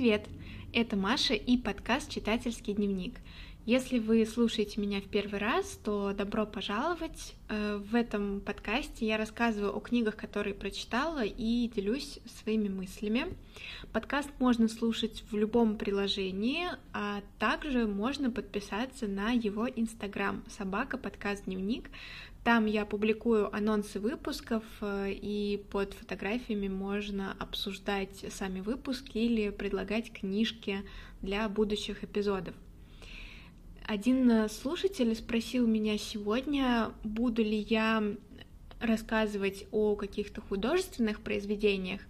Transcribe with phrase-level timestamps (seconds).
[0.00, 0.28] Привет!
[0.72, 3.16] Это Маша и подкаст «Читательский дневник».
[3.66, 7.34] Если вы слушаете меня в первый раз, то добро пожаловать.
[7.50, 13.26] Э, в этом подкасте я рассказываю о книгах, которые прочитала, и делюсь своими мыслями.
[13.92, 21.44] Подкаст можно слушать в любом приложении, а также можно подписаться на его инстаграм собака подкаст
[21.44, 21.90] дневник.
[22.44, 30.10] Там я публикую анонсы выпусков, э, и под фотографиями можно обсуждать сами выпуски или предлагать
[30.10, 30.82] книжки
[31.20, 32.54] для будущих эпизодов.
[33.86, 38.02] Один э, слушатель спросил меня сегодня, буду ли я
[38.80, 42.00] рассказывать о каких-то художественных произведениях.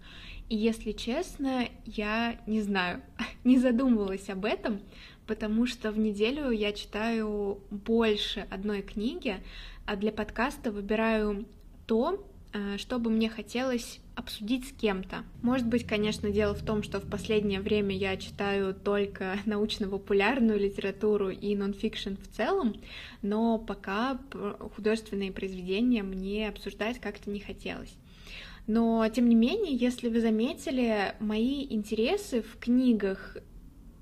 [0.47, 3.01] И если честно, я не знаю,
[3.43, 4.79] не задумывалась об этом,
[5.27, 9.37] потому что в неделю я читаю больше одной книги,
[9.85, 11.45] а для подкаста выбираю
[11.85, 15.23] то, э, что бы мне хотелось обсудить с кем-то.
[15.41, 21.29] Может быть, конечно, дело в том, что в последнее время я читаю только научно-популярную литературу
[21.29, 22.75] и нонфикшн в целом,
[23.21, 24.19] но пока
[24.75, 27.95] художественные произведения мне обсуждать как-то не хотелось.
[28.67, 33.37] Но, тем не менее, если вы заметили, мои интересы в книгах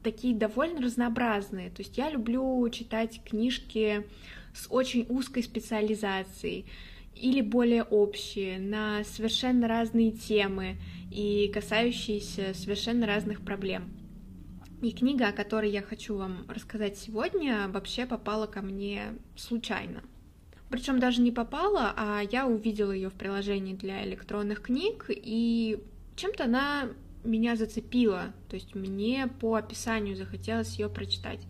[0.03, 1.69] такие довольно разнообразные.
[1.69, 4.05] То есть я люблю читать книжки
[4.53, 6.65] с очень узкой специализацией
[7.15, 10.77] или более общие, на совершенно разные темы
[11.11, 13.91] и касающиеся совершенно разных проблем.
[14.81, 20.01] И книга, о которой я хочу вам рассказать сегодня, вообще попала ко мне случайно.
[20.69, 25.83] Причем даже не попала, а я увидела ее в приложении для электронных книг, и
[26.15, 26.89] чем-то она
[27.23, 28.33] меня зацепила.
[28.49, 31.41] То есть мне по описанию захотелось ее прочитать.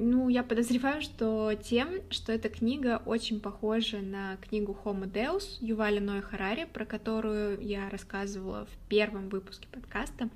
[0.00, 6.00] Ну, я подозреваю, что тем, что эта книга очень похожа на книгу Homo Deus Юваля
[6.00, 10.30] Ноя Харари, про которую я рассказывала в первом выпуске подкаста.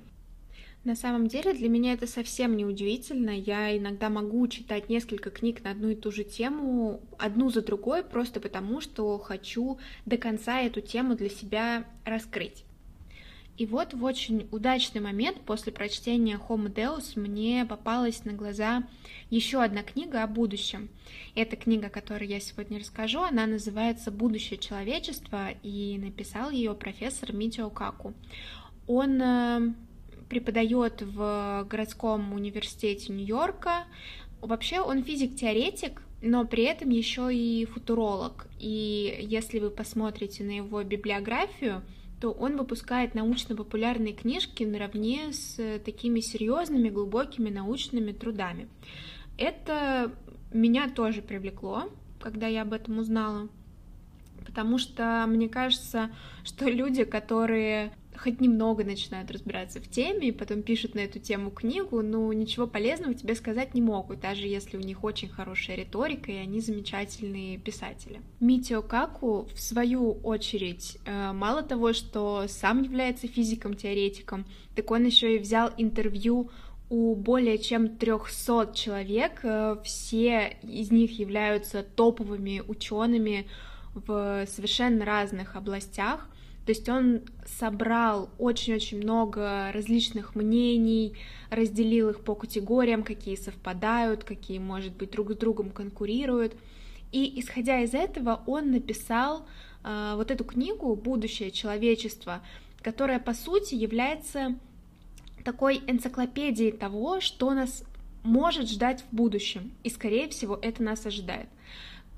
[0.83, 3.29] На самом деле для меня это совсем не удивительно.
[3.29, 8.03] Я иногда могу читать несколько книг на одну и ту же тему, одну за другой,
[8.03, 12.65] просто потому что хочу до конца эту тему для себя раскрыть.
[13.57, 18.83] И вот в очень удачный момент после прочтения Homo Deus мне попалась на глаза
[19.29, 20.89] еще одна книга о будущем.
[21.35, 27.31] Эта книга, о которой я сегодня расскажу, она называется «Будущее человечества», и написал ее профессор
[27.31, 28.13] Митио Каку.
[28.87, 29.73] Он э,
[30.29, 33.85] преподает в городском университете Нью-Йорка.
[34.41, 38.47] Вообще он физик-теоретик, но при этом еще и футуролог.
[38.59, 41.83] И если вы посмотрите на его библиографию,
[42.23, 48.69] то он выпускает научно-популярные книжки наравне с такими серьезными, глубокими научными трудами.
[49.37, 50.09] Это
[50.53, 51.89] меня тоже привлекло,
[52.21, 53.49] когда я об этом узнала,
[54.45, 56.11] потому что мне кажется,
[56.45, 61.51] что люди, которые хоть немного начинают разбираться в теме и потом пишут на эту тему
[61.51, 66.31] книгу, ну, ничего полезного тебе сказать не могут, даже если у них очень хорошая риторика
[66.31, 68.21] и они замечательные писатели.
[68.39, 75.35] Митио Каку, в свою очередь, э, мало того, что сам является физиком-теоретиком, так он еще
[75.35, 76.49] и взял интервью
[76.89, 83.47] у более чем 300 человек, э, все из них являются топовыми учеными
[83.93, 86.27] в совершенно разных областях,
[86.65, 91.15] то есть он собрал очень-очень много различных мнений,
[91.49, 96.55] разделил их по категориям, какие совпадают, какие, может быть, друг с другом конкурируют.
[97.11, 99.45] И исходя из этого он написал
[99.83, 102.41] э, вот эту книгу «Будущее человечества»,
[102.81, 104.57] которая, по сути, является
[105.43, 107.83] такой энциклопедией того, что нас
[108.23, 109.73] может ждать в будущем.
[109.83, 111.49] И, скорее всего, это нас ожидает.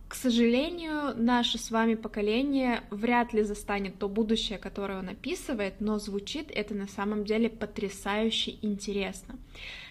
[0.07, 5.97] К сожалению, наше с вами поколение вряд ли застанет то будущее, которое он описывает, но
[5.97, 9.35] звучит это на самом деле потрясающе интересно.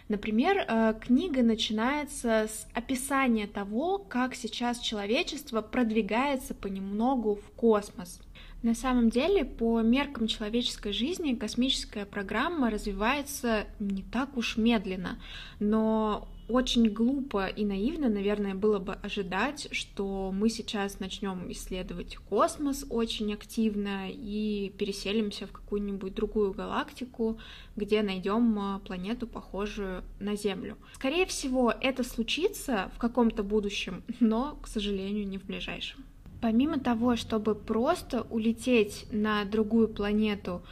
[0.08, 8.20] Например, э, книга начинается с описания того, как сейчас человечество продвигается понемногу в космос.
[8.62, 15.19] На самом деле, по меркам человеческой жизни, космическая программа развивается не так уж медленно,
[15.58, 22.85] но очень глупо и наивно, наверное, было бы ожидать, что мы сейчас начнем исследовать космос
[22.91, 27.38] очень активно и переселимся в какую-нибудь другую галактику,
[27.76, 30.76] где найдем а, планету, похожую на Землю.
[30.94, 36.05] Скорее всего, это случится в каком-то будущем, но, к сожалению, не в ближайшем.
[36.41, 40.62] Помимо того, чтобы просто улететь на другую планету,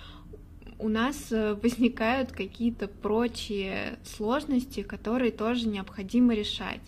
[0.83, 6.81] у нас э, возникают какие-то прочие сложности, которые тоже необходимо решать.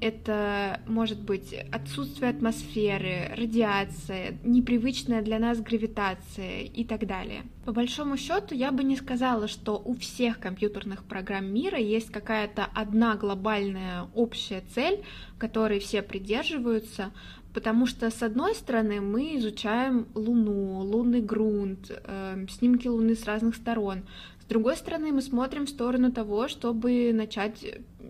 [0.00, 7.44] Это может быть отсутствие атмосферы, радиация, непривычная для нас гравитация и так далее.
[7.64, 12.66] По большому счету, я бы не сказала, что у всех компьютерных программ мира есть какая-то
[12.74, 15.04] одна глобальная общая цель,
[15.38, 17.12] которой все придерживаются,
[17.58, 23.56] Потому что, с одной стороны, мы изучаем Луну, лунный грунт, э, снимки Луны с разных
[23.56, 24.04] сторон.
[24.40, 27.66] С другой стороны, мы смотрим в сторону того, чтобы начать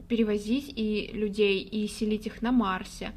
[0.07, 3.13] перевозить и людей, и селить их на Марсе.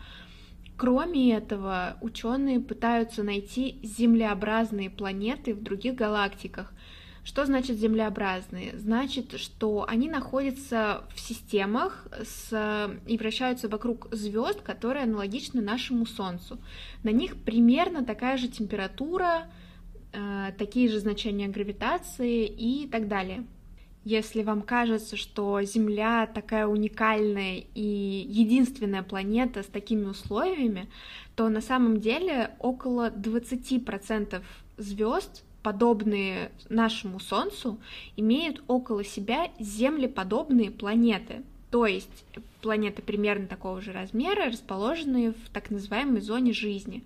[0.78, 6.72] Кроме этого, ученые пытаются найти землеобразные планеты в других галактиках.
[7.24, 8.78] Что значит землеобразные?
[8.78, 16.58] Значит, что они находятся в системах с, и вращаются вокруг звезд, которые аналогичны нашему Солнцу.
[17.04, 19.52] На них примерно такая же температура,
[20.14, 23.46] э, такие же значения гравитации и так далее.
[24.04, 30.90] Если вам кажется, что Земля такая уникальная и единственная планета с такими условиями,
[31.36, 34.42] то на самом деле около 20%
[34.78, 37.80] звезд подобные нашему Солнцу,
[38.16, 42.26] имеют около себя землеподобные планеты, то есть
[42.62, 47.04] планеты примерно такого же размера, расположенные в так называемой зоне жизни.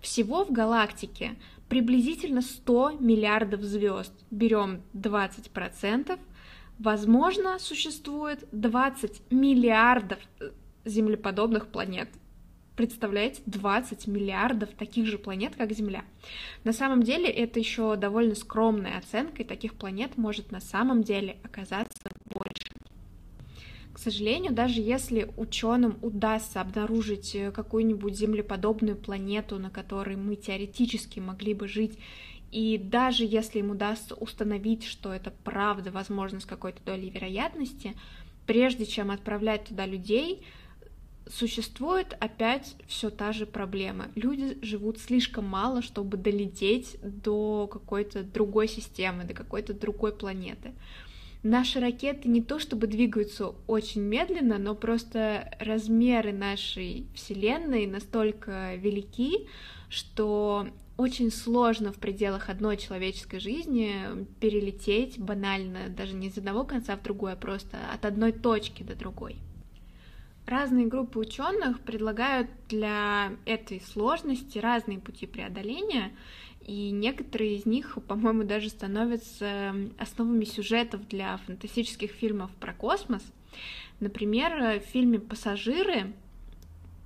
[0.00, 1.36] Всего в галактике
[1.68, 4.12] приблизительно 100 миллиардов звезд.
[4.30, 6.18] Берем 20%,
[6.78, 10.18] возможно, существует 20 миллиардов
[10.84, 12.08] землеподобных планет.
[12.76, 16.04] Представляете, 20 миллиардов таких же планет, как Земля.
[16.64, 21.36] На самом деле это еще довольно скромная оценка, и таких планет может на самом деле
[21.42, 22.72] оказаться больше.
[23.92, 31.20] К сожалению, даже если ученым удастся обнаружить э, какую-нибудь землеподобную планету, на которой мы теоретически
[31.20, 31.98] могли бы жить,
[32.50, 37.94] и даже если им удастся установить, что это правда, возможно, с какой-то долей вероятности,
[38.46, 40.42] прежде чем отправлять туда людей,
[41.28, 44.08] существует опять все та же проблема.
[44.14, 50.72] Люди живут слишком мало, чтобы долететь до какой-то другой системы, до какой-то другой планеты.
[51.42, 59.48] Наши ракеты не то чтобы двигаются очень медленно, но просто размеры нашей Вселенной настолько велики,
[59.88, 63.92] что очень сложно в пределах одной человеческой жизни
[64.38, 68.94] перелететь банально, даже не из одного конца в другой, а просто от одной точки до
[68.94, 69.36] другой.
[70.46, 76.12] Разные группы ученых предлагают для этой сложности разные пути преодоления,
[76.66, 83.22] и некоторые из них, по-моему, даже становятся основами сюжетов для фантастических фильмов про космос.
[84.00, 86.12] Например, в фильме «Пассажиры»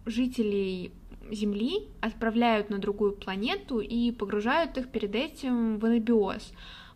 [0.07, 0.93] жителей
[1.31, 6.53] Земли отправляют на другую планету и погружают их перед этим в анабиоз,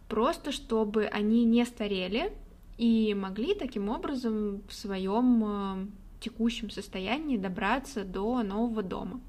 [0.08, 2.32] просто чтобы они не старели
[2.78, 5.90] и могли таким образом в своем
[6.20, 9.20] текущем состоянии добраться до нового дома.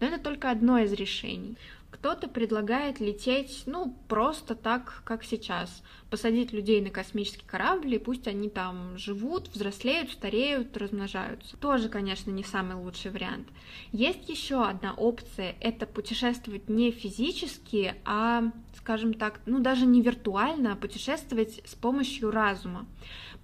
[0.00, 1.56] Но это только одно из решений.
[1.94, 5.82] Кто-то предлагает лететь, ну, просто так, как сейчас.
[6.10, 11.56] Посадить людей на космический корабль, и пусть они там живут, взрослеют, стареют, размножаются.
[11.56, 13.46] Тоже, конечно, не самый лучший вариант.
[13.92, 20.72] Есть еще одна опция, это путешествовать не физически, а, скажем так, ну, даже не виртуально,
[20.72, 22.86] а путешествовать с помощью разума.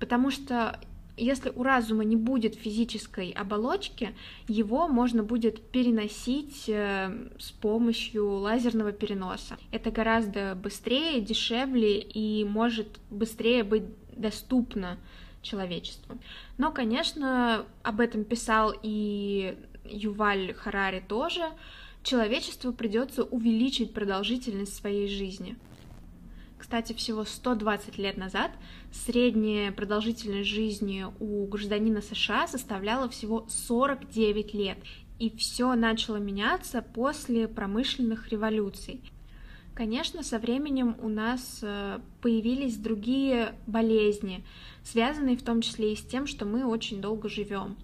[0.00, 0.81] Потому что
[1.25, 4.14] если у разума не будет физической оболочки,
[4.49, 9.58] его можно будет переносить э, с помощью лазерного переноса.
[9.70, 13.85] Это гораздо быстрее, дешевле и может быстрее быть
[14.16, 14.99] доступно
[15.42, 16.18] человечеству.
[16.59, 21.42] Но, конечно, об этом писал и Юваль Харари тоже.
[22.02, 25.56] Человечеству придется увеличить продолжительность своей жизни.
[26.61, 28.50] Кстати, всего 120 лет назад
[28.93, 34.76] средняя продолжительность жизни у гражданина США составляла всего 49 лет.
[35.19, 39.00] И все начало меняться после промышленных революций.
[39.75, 44.45] Конечно, со временем у нас э, появились другие болезни,
[44.85, 47.79] связанные в том числе и с тем, что мы очень долго живем.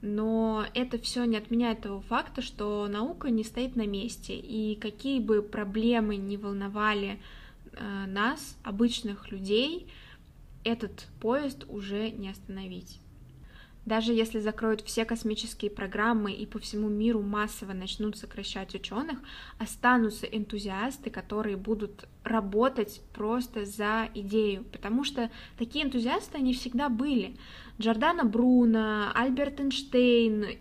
[0.00, 5.20] Но это все не отменяет того факта, что наука не стоит на месте, и какие
[5.20, 7.20] бы проблемы ни волновали
[8.06, 9.88] нас, обычных людей,
[10.64, 13.00] этот поезд уже не остановить.
[13.86, 19.20] Даже если закроют все космические программы и по всему миру массово начнут сокращать ученых,
[19.60, 27.36] останутся энтузиасты, которые будут работать просто за идею, потому что такие энтузиасты, они всегда были.
[27.80, 30.58] Джордана Бруно, Альберт Эйнштейн,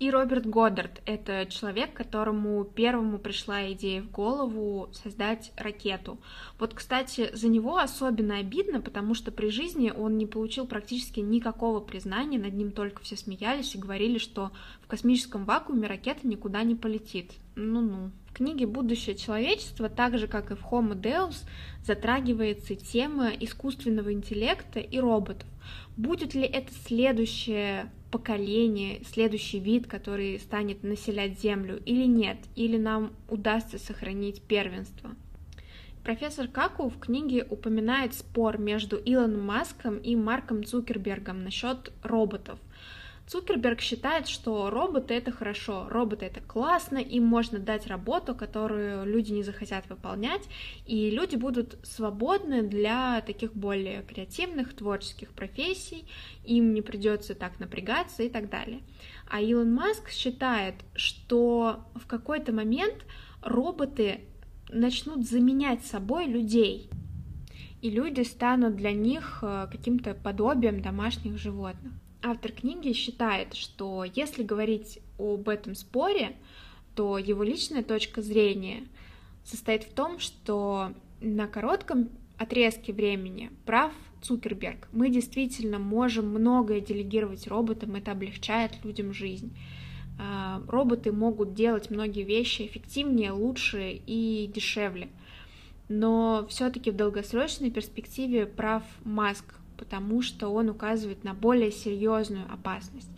[0.00, 6.18] И Роберт Годдард— это человек, которому первому пришла идея в голову создать ракету.
[6.58, 11.78] Вот, кстати, за него особенно обидно, потому что при жизни он не получил практически никакого
[11.78, 14.50] признания, над ним только все смеялись и говорили, что
[14.82, 17.32] в космическом вакууме ракета никуда не полетит.
[17.54, 18.10] Ну-ну.
[18.26, 21.44] В книге «Будущее человечества», так же как и в Homo Deus,
[21.84, 25.48] затрагивается тема искусственного интеллекта и роботов.
[25.96, 33.10] Будет ли это следующее поколение, следующий вид, который станет населять Землю, или нет, или нам
[33.28, 35.10] удастся сохранить первенство?
[36.04, 42.60] Профессор Каку в книге упоминает спор между Илоном Маском и Марком Цукербергом насчет роботов–
[43.26, 49.32] Цукерберг считает, что роботы это хорошо, роботы это классно, им можно дать работу, которую люди
[49.32, 50.42] не захотят выполнять,
[50.84, 56.06] и люди будут свободны для таких более креативных, творческих профессий,
[56.44, 58.82] им не придется так напрягаться и так далее.
[59.30, 63.06] А Илон Маск считает, что в какой-то момент
[63.40, 64.20] роботы
[64.68, 66.90] начнут заменять собой людей,
[67.80, 71.92] и люди станут для них э, каким-то подобием домашних животных
[72.24, 76.34] автор книги считает, что если говорить об этом споре,
[76.94, 78.84] то его личная точка зрения
[79.44, 84.88] состоит в том, что на коротком отрезке времени прав Цукерберг.
[84.92, 89.54] Мы действительно можем многое делегировать роботам, это облегчает людям жизнь.
[90.18, 95.08] А, роботы могут делать многие вещи эффективнее, лучше и дешевле.
[95.88, 99.44] Но все-таки в долгосрочной перспективе прав Маск,
[99.76, 103.10] потому что он указывает на более серьезную опасность.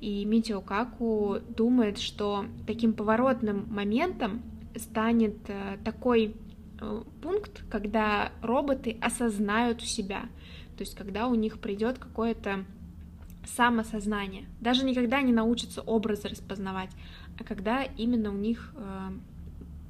[0.00, 4.42] И Митио Каку думает, что таким поворотным моментом
[4.76, 6.34] станет э, такой
[6.80, 10.22] э, пункт, когда роботы осознают себя,
[10.76, 12.64] то есть когда у них придет какое-то
[13.44, 14.46] самосознание.
[14.60, 16.90] Даже никогда не научатся образы распознавать,
[17.38, 19.10] а когда именно у них э,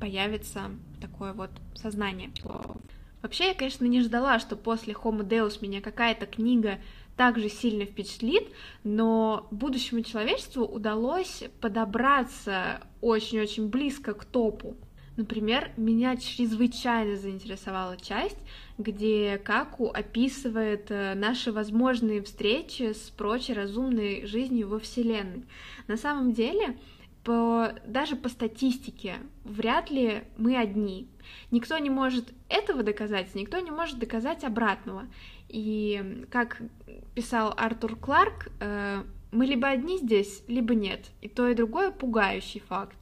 [0.00, 2.30] появится такое вот сознание.
[3.22, 6.78] Вообще, я, конечно, не ждала, что после Homo Deus меня какая-то книга
[7.16, 8.48] так же сильно впечатлит,
[8.82, 14.76] но будущему человечеству удалось подобраться очень-очень близко к топу.
[15.16, 18.38] Например, меня чрезвычайно заинтересовала часть,
[18.78, 25.44] где Каку описывает э, наши возможные встречи с прочей разумной жизнью во Вселенной.
[25.88, 26.78] На самом деле,
[27.24, 31.08] по, даже по статистике, вряд ли мы одни.
[31.50, 35.06] Никто не может этого доказать, никто не может доказать обратного.
[35.48, 36.62] И как
[37.14, 41.10] писал Артур Кларк, э, мы либо одни здесь, либо нет.
[41.20, 42.96] И то, и другое пугающий факт.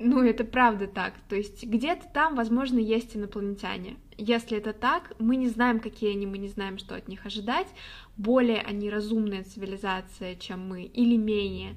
[0.00, 1.14] Ну, это правда так.
[1.28, 3.96] То есть где-то там, возможно, есть инопланетяне.
[4.16, 7.68] Если это так, мы не знаем, какие они, мы не знаем, что от них ожидать.
[8.16, 11.76] Более они разумная цивилизация, чем мы, или менее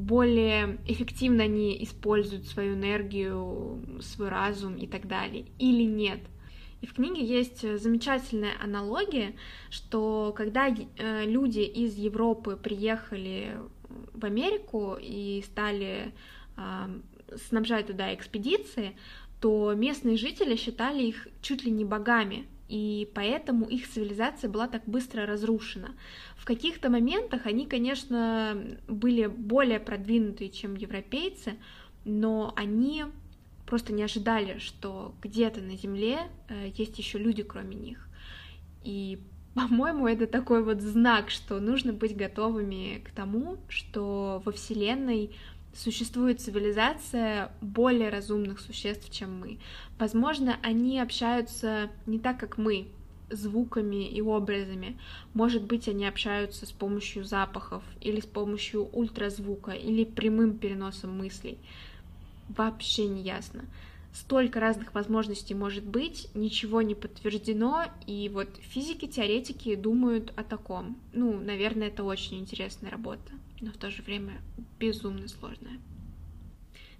[0.00, 6.20] более эффективно они используют свою энергию, свой разум и так далее, или нет.
[6.80, 9.34] И в книге есть замечательная аналогия,
[9.68, 13.58] что когда э, люди из Европы приехали
[14.14, 16.12] в Америку и стали
[17.48, 18.96] снабжать туда экспедиции,
[19.40, 24.84] то местные жители считали их чуть ли не богами, и поэтому их цивилизация была так
[24.86, 25.96] быстро разрушена.
[26.36, 31.54] В каких-то моментах они, конечно, были более продвинутые, чем европейцы,
[32.04, 33.06] но они
[33.66, 38.08] просто не ожидали, что где-то на Земле э, есть еще люди, кроме них.
[38.84, 39.18] И,
[39.54, 45.34] по-моему, это такой вот знак, что нужно быть готовыми к тому, что во Вселенной
[45.74, 49.58] существует цивилизация более разумных существ, чем мы.
[49.98, 52.88] Возможно, они общаются не так, как мы,
[53.30, 54.98] звуками и образами.
[55.34, 61.58] Может быть, они общаются с помощью запахов или с помощью ультразвука или прямым переносом мыслей.
[62.48, 63.64] Вообще не ясно.
[64.12, 70.98] Столько разных возможностей может быть, ничего не подтверждено, и вот физики-теоретики думают о таком.
[71.12, 74.40] Ну, наверное, это очень интересная работа но в то же время
[74.78, 75.78] безумно сложная.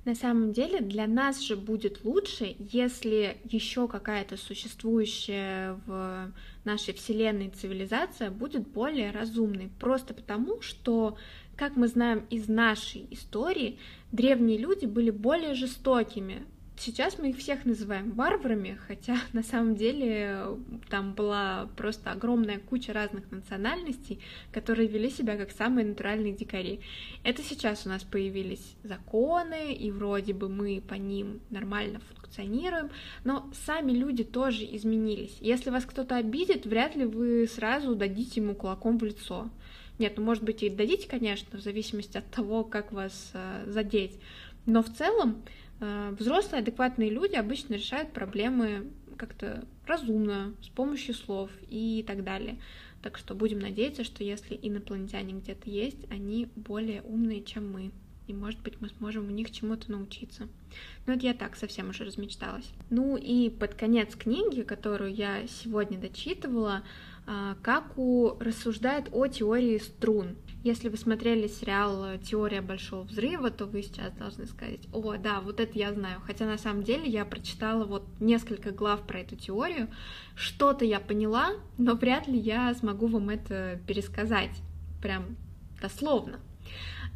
[0.05, 6.33] На самом деле для нас же будет лучше, если еще какая-то существующая в
[6.64, 9.71] нашей Вселенной цивилизация будет более разумной.
[9.79, 11.19] Просто потому, что,
[11.55, 13.79] как мы знаем из нашей истории,
[14.11, 16.47] древние люди были более жестокими,
[16.82, 20.56] Сейчас мы их всех называем варварами, хотя на самом деле
[20.88, 24.18] там была просто огромная куча разных национальностей,
[24.50, 26.80] которые вели себя как самые натуральные дикари.
[27.22, 32.88] Это сейчас у нас появились законы, и вроде бы мы по ним нормально функционируем,
[33.25, 35.37] но сами люди тоже изменились.
[35.42, 39.50] Если вас кто-то обидит, вряд ли вы сразу дадите ему кулаком в лицо.
[39.99, 44.18] Нет, ну, может быть, и дадите, конечно, в зависимости от того, как вас э, задеть.
[44.64, 51.50] Но в целом э, взрослые, адекватные люди обычно решают проблемы как-то разумно, с помощью слов
[51.68, 52.58] и так далее.
[53.02, 57.90] Так что будем надеяться, что если инопланетяне где-то есть, они более умные, чем мы.
[58.26, 60.49] И, может быть, мы сможем у них чему-то научиться.
[61.06, 62.70] Но это я так совсем уже размечталась.
[62.88, 66.82] Ну и под конец книги, которую я сегодня дочитывала,
[67.26, 70.37] а, Каку рассуждает о теории струн.
[70.62, 75.59] Если вы смотрели сериал «Теория Большого Взрыва», то вы сейчас должны сказать, о, да, вот
[75.59, 76.21] это я знаю.
[76.26, 79.88] Хотя на самом деле я прочитала вот несколько глав про эту теорию,
[80.35, 84.61] что-то я поняла, но вряд ли я смогу вам это пересказать
[85.00, 85.37] прям
[85.81, 86.40] дословно.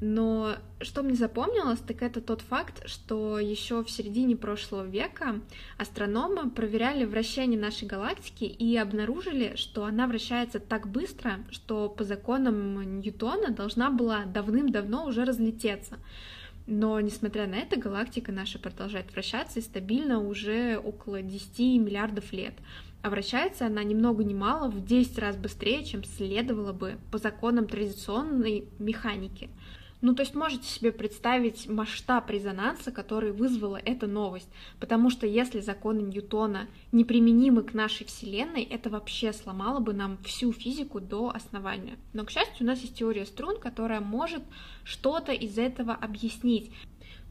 [0.01, 5.41] Но что мне запомнилось, так это тот факт, что еще в середине прошлого века
[5.79, 12.99] астрономы проверяли вращение нашей галактики и обнаружили, что она вращается так быстро, что по законам
[13.01, 15.97] Ньютона должна была давным-давно уже разлететься.
[16.67, 22.55] Но, несмотря на это, галактика наша продолжает вращаться и стабильно уже около 10 миллиардов лет.
[23.03, 27.19] А вращается она ни много ни мало в 10 раз быстрее, чем следовало бы по
[27.19, 29.51] законам традиционной механики.
[30.05, 35.61] Ну, то есть можете себе представить масштаб резонанса, который вызвала эта новость, потому что если
[35.61, 41.97] законы Ньютона неприменимы к нашей Вселенной, это вообще сломало бы нам всю физику до основания.
[42.13, 44.43] Но, к счастью, у нас есть теория струн, которая может
[44.85, 46.71] что-то из этого объяснить.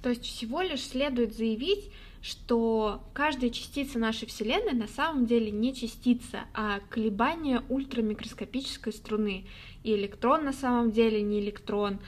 [0.01, 1.91] То есть всего лишь следует заявить,
[2.23, 9.45] что каждая частица нашей Вселенной на самом деле не частица, а колебание ультрамикроскопической струны.
[9.83, 11.99] И электрон на самом деле не электрон,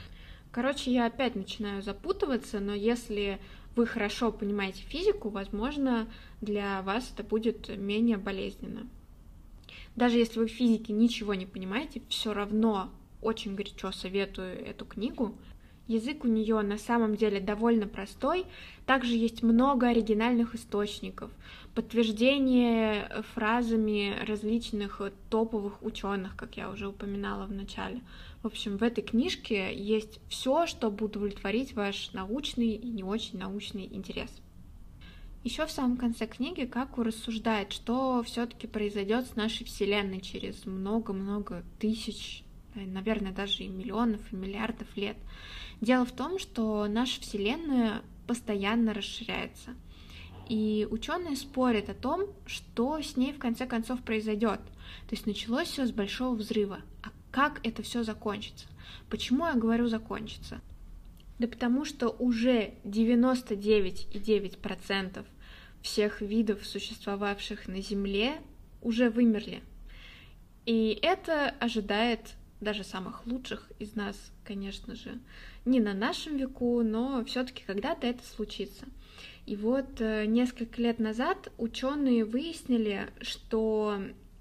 [0.56, 3.40] Короче, я опять начинаю запутываться, но если
[3.76, 6.08] вы хорошо понимаете физику, возможно,
[6.40, 8.88] для вас это будет менее болезненно.
[9.98, 12.90] Даже если вы в физике ничего не понимаете, все равно
[13.22, 15.38] очень горячо советую эту книгу.
[15.88, 18.46] Язык у нее на самом деле довольно простой.
[18.86, 21.32] Также есть много оригинальных источников,
[21.76, 28.02] подтверждение фразами различных топовых ученых, как я уже упоминала в начале.
[28.42, 33.86] В общем, в этой книжке есть все, чтобы удовлетворить ваш научный и не очень научный
[33.92, 34.30] интерес.
[35.44, 41.64] Еще в самом конце книги Каку рассуждает, что все-таки произойдет с нашей Вселенной через много-много
[41.78, 42.45] тысяч, э,
[42.76, 45.18] наверное, даже и миллионов, и миллиардов лет.
[45.82, 49.76] Дело в том, что наша Вселенная постоянно расширяется.
[50.48, 54.60] И ученые спорят о том, что с ней в конце концов произойдет.
[55.08, 56.82] То есть началось все с большого взрыва.
[57.04, 58.68] А как это все закончится.
[59.10, 60.62] Почему я говорю закончится?
[61.40, 65.26] Да потому что уже 99,9%
[65.82, 68.40] всех видов, существовавших на Земле,
[68.82, 69.64] уже вымерли.
[70.66, 75.20] И это ожидает даже самых лучших из нас, конечно же,
[75.66, 78.86] не на нашем веку, но все-таки когда-то это случится.
[79.46, 84.00] И вот э, несколько лет назад ученые выяснили, что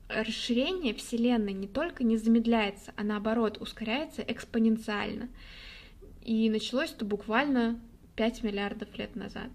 [0.08, 5.28] расширение Вселенной не только не замедляется, а наоборот ускоряется экспоненциально.
[6.22, 7.80] И началось это буквально
[8.16, 9.50] 5 миллиардов лет назад.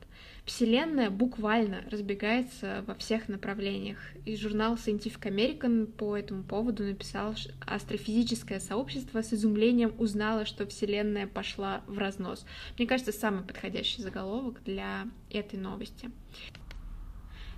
[0.50, 4.00] Вселенная буквально разбегается во всех направлениях.
[4.26, 10.66] И журнал Scientific American по этому поводу написал, что астрофизическое сообщество с изумлением узнало, что
[10.66, 12.48] Вселенная пошла в разнос.
[12.80, 16.10] Мне кажется, самый подходящий заголовок для этой новости.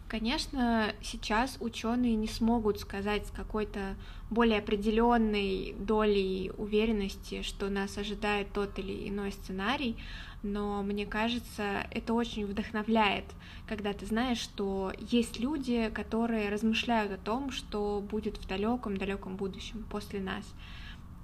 [0.10, 3.95] Конечно, сейчас ученые не смогут сказать с какой-то
[4.30, 9.95] более определенной долей уверенности, что нас ожидает тот или иной сценарий,
[10.43, 13.25] но мне кажется, это очень вдохновляет,
[13.67, 19.86] когда ты знаешь, что есть люди, которые размышляют о том, что будет в далеком-далеком будущем
[19.89, 20.45] после нас.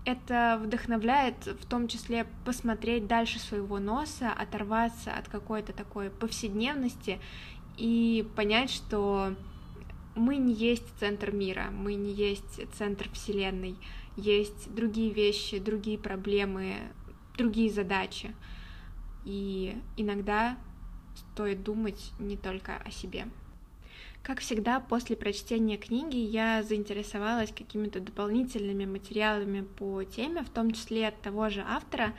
[0.06, 7.20] Это вдохновляет в том числе посмотреть дальше своего носа, оторваться от какой-то такой повседневности
[7.76, 9.36] и понять, что
[10.16, 13.76] мы не есть центр мира, мы не есть центр Вселенной,
[14.16, 16.76] есть другие вещи, другие проблемы,
[17.38, 18.34] другие задачи.
[19.28, 20.58] И иногда
[21.34, 23.28] стоит думать не только о себе.
[24.24, 31.10] Как всегда, после прочтения книги я заинтересовалась какими-то дополнительными материалами по теме, в том числе
[31.10, 32.14] от того же автора,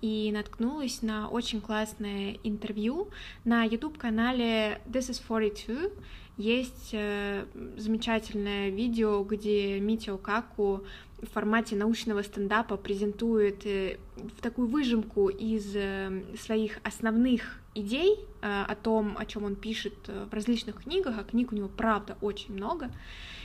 [0.00, 3.08] и наткнулась на очень классное интервью
[3.44, 5.90] на YouTube-канале This is 42.
[6.38, 7.44] Есть э,
[7.76, 10.82] замечательное видео, где Митио Каку
[11.22, 18.74] в формате научного стендапа презентует э, в такую выжимку из э, своих основных идей о
[18.76, 22.90] том, о чем он пишет в различных книгах, а книг у него правда очень много.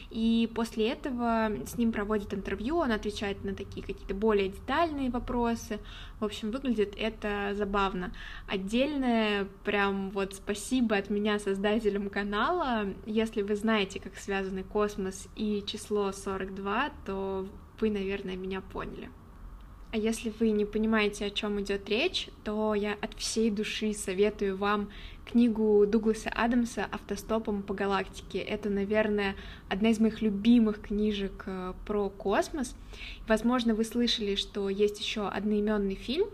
[0.09, 5.79] И после этого с ним проводят интервью, он отвечает на такие какие-то более детальные вопросы.
[6.19, 8.11] В общем, выглядит это забавно.
[8.47, 12.87] Отдельное прям вот спасибо от меня создателям канала.
[13.05, 17.47] Если вы знаете, как связаны космос и число 42, то
[17.79, 19.09] вы, наверное, меня поняли.
[19.91, 24.55] А если вы не понимаете, о чем идет речь, то я от всей души советую
[24.55, 24.91] вам
[25.25, 28.37] книгу Дугласа Адамса «Автостопом по галактике».
[28.37, 29.35] Это, наверное,
[29.67, 32.75] одна из моих любимых книжек э, про космос.
[33.27, 36.29] Возможно, вы слышали, что есть еще одноименный фильм,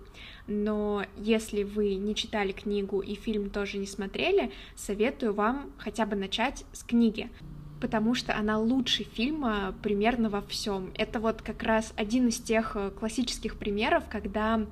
[0.48, 6.18] но если вы не читали книгу и фильм тоже не смотрели, советую вам хотя бы
[6.18, 7.30] начать с книги
[7.80, 10.92] потому что она лучше фильма примерно во всем.
[10.96, 14.66] Это вот как раз один из тех э, классических примеров, когда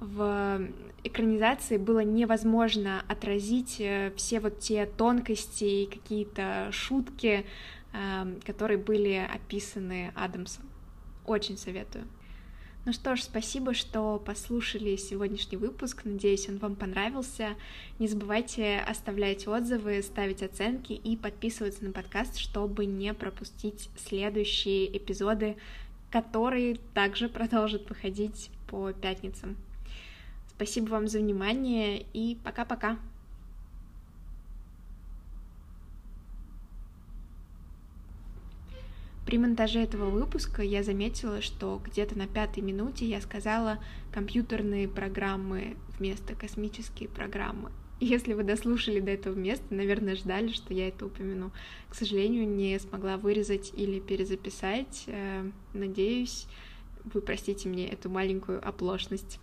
[0.00, 0.68] в
[1.02, 7.46] экранизации было невозможно отразить э, все вот те тонкости и какие-то шутки,
[8.44, 10.64] которые были описаны Адамсом.
[11.26, 12.04] Очень советую.
[12.86, 16.02] Ну что ж, спасибо, что послушали сегодняшний выпуск.
[16.04, 17.54] Надеюсь, он вам понравился.
[17.98, 25.56] Не забывайте оставлять отзывы, ставить оценки и подписываться на подкаст, чтобы не пропустить следующие эпизоды,
[26.10, 29.56] которые также продолжат выходить по пятницам.
[30.48, 32.98] Спасибо вам за внимание и пока-пока.
[39.34, 43.80] При монтаже этого выпуска я заметила, что где-то на пятой минуте я сказала
[44.12, 47.72] компьютерные программы вместо космические программы.
[47.98, 51.50] Если вы дослушали до этого места, наверное, ждали, что я это упомяну.
[51.88, 55.02] К сожалению, не смогла вырезать или перезаписать.
[55.08, 56.46] Э, надеюсь,
[57.02, 59.40] вы простите мне эту маленькую оплошность.